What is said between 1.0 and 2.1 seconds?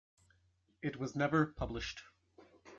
never published.